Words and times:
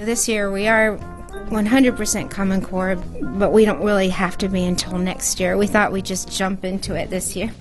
This 0.00 0.26
year 0.28 0.50
we 0.50 0.66
are 0.66 0.96
100% 0.96 2.30
Common 2.30 2.62
Core, 2.62 2.96
but 3.20 3.52
we 3.52 3.66
don't 3.66 3.84
really 3.84 4.08
have 4.08 4.38
to 4.38 4.48
be 4.48 4.64
until 4.64 4.96
next 4.96 5.38
year. 5.38 5.58
We 5.58 5.66
thought 5.66 5.92
we'd 5.92 6.06
just 6.06 6.34
jump 6.34 6.64
into 6.64 6.94
it 6.94 7.10
this 7.10 7.36
year. 7.36 7.52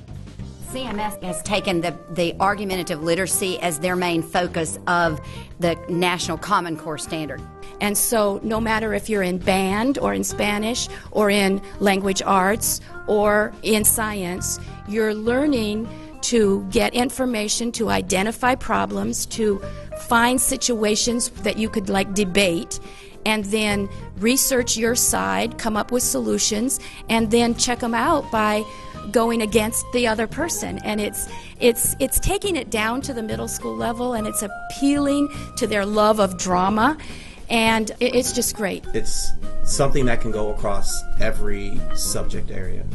CMS 0.67 1.21
has 1.21 1.41
taken 1.43 1.81
the, 1.81 1.93
the 2.11 2.33
argumentative 2.39 3.03
literacy 3.03 3.59
as 3.59 3.79
their 3.79 3.97
main 3.97 4.23
focus 4.23 4.79
of 4.87 5.19
the 5.59 5.77
National 5.89 6.37
Common 6.37 6.77
Core 6.77 6.97
Standard. 6.97 7.41
And 7.81 7.97
so, 7.97 8.39
no 8.41 8.61
matter 8.61 8.93
if 8.93 9.09
you're 9.09 9.23
in 9.23 9.39
band 9.39 9.97
or 9.97 10.13
in 10.13 10.23
Spanish 10.23 10.87
or 11.11 11.29
in 11.29 11.61
language 11.81 12.21
arts 12.21 12.79
or 13.07 13.53
in 13.63 13.83
science, 13.83 14.61
you're 14.87 15.13
learning 15.13 15.89
to 16.21 16.65
get 16.69 16.93
information, 16.93 17.71
to 17.73 17.89
identify 17.89 18.55
problems, 18.55 19.25
to 19.25 19.61
find 19.99 20.39
situations 20.39 21.29
that 21.29 21.57
you 21.57 21.69
could 21.69 21.89
like 21.89 22.13
debate 22.13 22.79
and 23.25 23.45
then 23.45 23.89
research 24.17 24.77
your 24.77 24.95
side, 24.95 25.57
come 25.57 25.75
up 25.75 25.91
with 25.91 26.03
solutions, 26.03 26.79
and 27.09 27.31
then 27.31 27.55
check 27.55 27.79
them 27.79 27.93
out 27.93 28.29
by 28.31 28.63
going 29.11 29.41
against 29.41 29.85
the 29.93 30.07
other 30.07 30.27
person. 30.27 30.79
And 30.79 31.01
it's 31.01 31.27
it's 31.59 31.95
it's 31.99 32.19
taking 32.19 32.55
it 32.55 32.69
down 32.69 33.01
to 33.01 33.13
the 33.13 33.23
middle 33.23 33.47
school 33.47 33.75
level 33.75 34.13
and 34.13 34.27
it's 34.27 34.43
appealing 34.43 35.29
to 35.57 35.67
their 35.67 35.85
love 35.85 36.19
of 36.19 36.37
drama. 36.37 36.97
And 37.49 37.91
it's 37.99 38.31
just 38.31 38.55
great. 38.55 38.85
It's 38.93 39.31
something 39.63 40.05
that 40.05 40.21
can 40.21 40.31
go 40.31 40.53
across 40.53 41.01
every 41.19 41.79
subject 41.95 42.51
area 42.51 42.85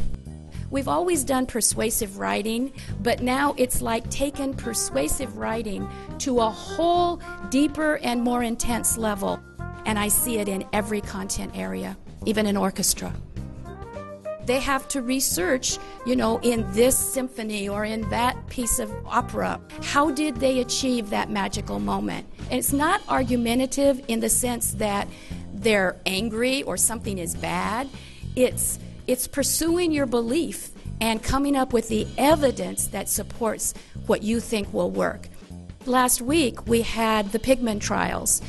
We've 0.75 0.89
always 0.89 1.23
done 1.23 1.47
persuasive 1.47 2.19
writing, 2.19 2.73
but 3.01 3.23
now 3.23 3.55
it's 3.57 3.81
like 3.81 4.11
taken 4.11 4.53
persuasive 4.53 5.37
writing 5.37 5.89
to 6.19 6.41
a 6.41 6.51
whole 6.51 7.23
deeper 7.49 7.99
and 7.99 8.21
more 8.21 8.43
intense 8.43 8.99
level. 8.99 9.39
And 9.87 10.01
I 10.01 10.09
see 10.09 10.39
it 10.39 10.49
in 10.49 10.65
every 10.73 11.01
content 11.01 11.53
area, 11.55 11.97
even 12.27 12.45
in 12.47 12.57
orchestra 12.57 13.15
they 14.47 14.61
have 14.61 14.87
to 14.87 15.01
research, 15.01 15.79
you 16.05 16.15
know, 16.15 16.39
in 16.41 16.71
this 16.73 16.99
symphony 16.99 17.67
or 17.67 17.87
in 17.87 18.07
that 18.11 18.37
piece 18.49 18.79
of 18.79 18.93
opera. 19.07 19.59
How 19.81 20.11
did 20.11 20.37
they 20.37 20.61
achieve 20.61 21.09
that 21.09 21.31
magical 21.31 21.79
moment? 21.79 22.27
And 22.51 22.59
it's 22.59 22.75
not 22.75 23.01
argumentative 23.09 24.05
in 24.07 24.21
the 24.21 24.29
sense 24.29 24.73
that 24.73 25.09
they're 25.55 25.97
angry 26.05 26.63
or 26.65 26.77
something 26.77 27.17
is 27.17 27.35
bad. 27.35 27.89
It's 28.37 28.79
it's 29.07 29.27
pursuing 29.27 29.93
your 29.93 30.07
belief 30.07 30.71
and 31.01 31.23
coming 31.23 31.57
up 31.57 31.73
with 31.73 31.89
the 31.89 32.07
evidence 32.19 32.87
that 32.89 33.09
supports 33.09 33.75
what 34.07 34.23
you 34.23 34.41
think 34.41 34.73
will 34.73 34.91
work. 34.91 35.29
Last 35.87 36.23
week 36.23 36.67
we 36.67 36.83
had 36.83 37.33
the 37.33 37.39
Pigman 37.39 37.81
trials. 37.81 38.41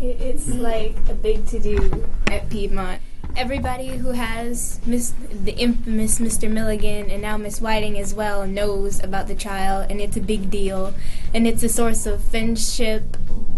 It's 0.00 0.48
like 0.48 0.96
a 1.08 1.14
big 1.14 1.46
to 1.48 1.58
do 1.58 2.08
at 2.28 2.48
Piedmont 2.50 3.00
everybody 3.36 3.88
who 3.88 4.10
has 4.10 4.80
Miss, 4.86 5.12
the 5.44 5.54
infamous 5.56 6.18
Mr. 6.18 6.50
Milligan 6.50 7.10
and 7.10 7.22
now 7.22 7.36
Miss 7.36 7.60
Whiting 7.60 7.98
as 7.98 8.14
well 8.14 8.46
knows 8.46 9.02
about 9.02 9.26
the 9.26 9.34
trial, 9.34 9.80
and 9.80 10.00
it's 10.00 10.16
a 10.16 10.20
big 10.20 10.50
deal. 10.50 10.94
And 11.32 11.46
it's 11.46 11.62
a 11.62 11.68
source 11.68 12.06
of 12.06 12.22
friendship, 12.22 13.16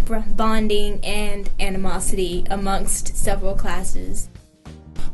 bonding, 0.08 1.04
and 1.04 1.50
animosity 1.60 2.44
amongst 2.50 3.16
several 3.16 3.54
classes. 3.54 4.28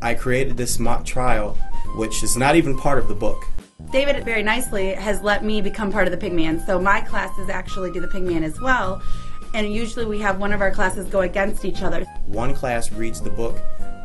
I 0.02 0.14
created 0.14 0.56
this 0.56 0.80
mock 0.80 1.04
trial, 1.04 1.56
which 1.94 2.24
is 2.24 2.36
not 2.36 2.56
even 2.56 2.76
part 2.76 2.98
of 2.98 3.06
the 3.06 3.14
book. 3.14 3.46
David 3.92 4.24
very 4.24 4.42
nicely 4.42 4.94
has 4.94 5.22
let 5.22 5.44
me 5.44 5.60
become 5.60 5.92
part 5.92 6.08
of 6.08 6.18
the 6.18 6.26
Pigman, 6.26 6.64
so 6.66 6.80
my 6.80 7.00
classes 7.00 7.48
actually 7.48 7.92
do 7.92 8.00
the 8.00 8.08
Pigman 8.08 8.42
as 8.42 8.60
well. 8.60 9.00
And 9.54 9.72
usually 9.72 10.04
we 10.04 10.18
have 10.18 10.38
one 10.38 10.52
of 10.52 10.60
our 10.60 10.72
classes 10.72 11.06
go 11.06 11.20
against 11.20 11.64
each 11.64 11.82
other. 11.82 12.04
One 12.26 12.52
class 12.52 12.90
reads 12.90 13.20
the 13.20 13.30
book 13.30 13.58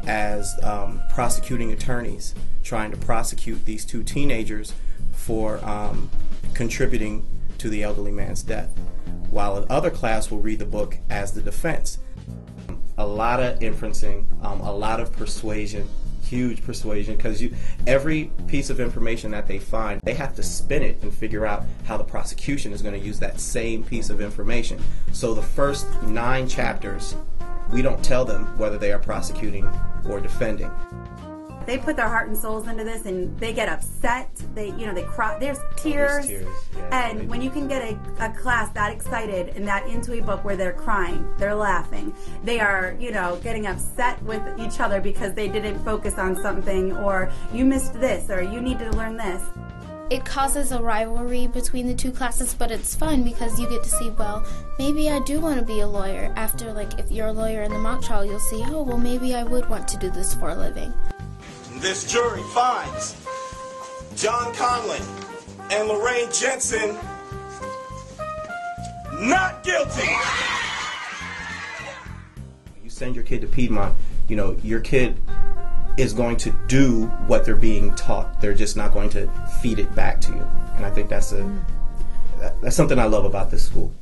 as 0.06 0.56
um, 0.64 1.02
prosecuting 1.10 1.72
attorneys 1.72 2.36
trying 2.64 2.92
to 2.92 2.98
prosecute 2.98 3.66
these 3.66 3.84
two 3.86 4.04
teenagers 4.04 4.74
for 5.14 5.64
um, 5.66 6.12
contributing 6.54 7.26
to 7.58 7.70
the 7.70 7.82
elderly 7.82 8.12
man's 8.12 8.44
death, 8.44 8.70
while 9.32 9.58
another 9.58 9.90
class 9.90 10.30
will 10.30 10.42
read 10.42 10.60
the 10.60 10.66
book 10.66 10.98
as 11.10 11.32
the 11.32 11.42
defense. 11.42 11.98
A 12.98 13.06
lot 13.06 13.40
of 13.40 13.60
inferencing, 13.60 14.26
um, 14.44 14.62
a 14.62 14.72
lot 14.72 15.00
of 15.00 15.12
persuasion, 15.14 15.88
huge 16.24 16.64
persuasion, 16.64 17.16
because 17.16 17.42
you 17.42 17.54
every 17.86 18.32
piece 18.48 18.70
of 18.70 18.80
information 18.80 19.32
that 19.32 19.48
they 19.48 19.60
find, 19.60 20.02
they 20.04 20.14
have 20.14 20.36
to 20.36 20.44
spin 20.44 20.84
it 20.84 21.02
and 21.04 21.14
figure 21.14 21.46
out 21.46 21.64
how 21.86 21.98
the 21.98 22.04
prosecution 22.04 22.74
is 22.74 22.82
going 22.82 23.00
to 23.00 23.06
use 23.06 23.20
that 23.20 23.40
same 23.40 23.84
piece 23.84 24.10
of 24.10 24.20
information. 24.20 24.80
So 25.14 25.34
the 25.34 25.42
first 25.42 25.86
nine 26.04 26.48
chapters 26.48 27.16
we 27.72 27.82
don't 27.82 28.04
tell 28.04 28.24
them 28.24 28.58
whether 28.58 28.78
they 28.78 28.92
are 28.92 29.00
prosecuting 29.00 29.70
or 30.08 30.20
defending. 30.20 30.72
They 31.68 31.78
put 31.78 31.98
their 31.98 32.08
heart 32.08 32.30
and 32.30 32.38
souls 32.38 32.68
into 32.68 32.86
this, 32.86 33.06
and 33.06 33.38
they 33.40 33.54
get 33.54 33.68
upset. 33.68 34.30
They, 34.56 34.70
you 34.70 34.86
know, 34.86 34.94
they 34.94 35.04
cry. 35.04 35.38
There's 35.38 35.60
tears, 35.76 36.26
There's 36.26 36.28
tears 36.28 36.56
yeah, 36.76 37.10
and 37.10 37.30
when 37.30 37.42
you 37.42 37.52
can 37.52 37.68
get 37.68 37.84
a, 37.84 38.26
a 38.26 38.30
class 38.32 38.72
that 38.74 38.92
excited 38.92 39.50
and 39.50 39.68
that 39.68 39.86
into 39.88 40.14
a 40.14 40.22
book 40.22 40.46
where 40.46 40.56
they're 40.56 40.72
crying, 40.72 41.28
they're 41.38 41.54
laughing, 41.54 42.16
they 42.44 42.62
are, 42.62 42.96
you 43.00 43.12
know, 43.12 43.38
getting 43.44 43.68
upset 43.68 44.22
with 44.24 44.42
each 44.58 44.80
other 44.80 45.02
because 45.02 45.34
they 45.34 45.50
didn't 45.50 45.78
focus 45.84 46.18
on 46.18 46.36
something, 46.42 46.96
or 46.98 47.30
you 47.54 47.66
missed 47.66 47.94
this, 47.94 48.30
or 48.30 48.42
you 48.42 48.62
need 48.62 48.80
to 48.80 48.90
learn 48.92 49.18
this 49.18 49.44
it 50.10 50.24
causes 50.24 50.72
a 50.72 50.82
rivalry 50.82 51.48
between 51.48 51.86
the 51.86 51.94
two 51.94 52.12
classes, 52.12 52.54
but 52.54 52.72
it's 52.72 52.96
fun 52.96 53.24
because 53.24 53.60
you 53.60 53.70
get 53.70 53.84
to 53.84 53.90
see, 53.90 54.10
well, 54.12 54.46
maybe 54.80 55.10
I 55.10 55.20
do 55.20 55.42
want 55.42 55.60
to 55.60 55.66
be 55.66 55.82
a 55.82 55.88
lawyer. 55.88 56.32
After, 56.38 56.72
like, 56.72 56.98
if 56.98 57.12
you're 57.12 57.28
a 57.28 57.34
lawyer 57.34 57.64
in 57.64 57.74
the 57.74 57.80
mock 57.80 58.02
trial, 58.02 58.24
you'll 58.24 58.40
see, 58.40 58.64
oh, 58.68 58.84
well, 58.84 58.98
maybe 58.98 59.36
I 59.36 59.44
would 59.44 59.68
want 59.68 59.88
to 59.90 59.98
do 59.98 60.10
this 60.10 60.34
for 60.34 60.52
a 60.52 60.56
living. 60.56 60.94
This 61.80 62.12
jury 62.12 62.42
finds 62.54 63.16
John 64.16 64.54
Conlan 64.56 65.02
and 65.72 65.88
Lorraine 65.88 66.32
Jensen 66.32 66.98
not 69.20 69.64
guilty. 69.64 70.08
You 72.84 72.90
send 72.90 73.16
your 73.16 73.24
kid 73.24 73.42
to 73.42 73.48
Piedmont, 73.48 73.96
you 74.28 74.36
know, 74.36 74.58
your 74.64 74.80
kid 74.80 75.22
is 75.98 76.14
going 76.14 76.38
to 76.38 76.52
do 76.68 77.06
what 77.28 77.46
they're 77.46 77.56
being 77.56 77.94
taught. 77.96 78.42
They're 78.42 78.54
just 78.54 78.76
not 78.76 78.92
going 78.92 79.10
to 79.12 79.28
feed 79.62 79.80
it 79.80 79.94
back 79.96 80.20
to 80.22 80.32
you. 80.32 80.48
And 80.76 80.86
I 80.86 80.90
think 80.90 81.10
that's 81.10 81.32
a 81.32 81.64
that's 82.62 82.76
something 82.76 83.00
I 83.00 83.06
love 83.06 83.26
about 83.26 83.50
this 83.52 83.66
school. 83.66 83.94